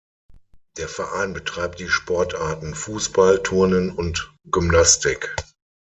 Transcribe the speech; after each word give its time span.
Der 0.77 0.87
Verein 0.89 1.33
betreibt 1.33 1.79
die 1.79 1.87
Sportarten 1.87 2.73
Fußball, 2.73 3.43
Turnen 3.43 3.91
und 3.91 4.33
Gymnastik. 4.45 5.35